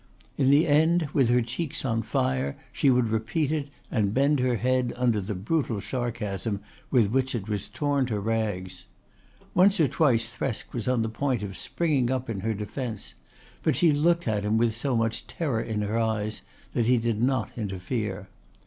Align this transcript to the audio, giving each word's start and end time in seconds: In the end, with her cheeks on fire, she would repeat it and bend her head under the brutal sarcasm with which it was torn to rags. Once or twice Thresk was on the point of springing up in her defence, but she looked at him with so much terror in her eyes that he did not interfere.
In 0.35 0.49
the 0.49 0.65
end, 0.67 1.09
with 1.13 1.29
her 1.29 1.43
cheeks 1.43 1.85
on 1.85 2.01
fire, 2.01 2.57
she 2.73 2.89
would 2.89 3.09
repeat 3.09 3.51
it 3.51 3.69
and 3.91 4.15
bend 4.15 4.39
her 4.39 4.55
head 4.55 4.93
under 4.95 5.21
the 5.21 5.35
brutal 5.35 5.79
sarcasm 5.79 6.59
with 6.89 7.11
which 7.11 7.35
it 7.35 7.47
was 7.47 7.67
torn 7.67 8.07
to 8.07 8.19
rags. 8.19 8.87
Once 9.53 9.79
or 9.79 9.87
twice 9.87 10.35
Thresk 10.35 10.73
was 10.73 10.87
on 10.87 11.03
the 11.03 11.07
point 11.07 11.43
of 11.43 11.55
springing 11.55 12.09
up 12.09 12.31
in 12.31 12.39
her 12.39 12.55
defence, 12.55 13.13
but 13.61 13.75
she 13.75 13.91
looked 13.91 14.27
at 14.27 14.43
him 14.43 14.57
with 14.57 14.73
so 14.73 14.97
much 14.97 15.27
terror 15.27 15.61
in 15.61 15.83
her 15.83 15.99
eyes 15.99 16.41
that 16.73 16.87
he 16.87 16.97
did 16.97 17.21
not 17.21 17.51
interfere. 17.55 18.27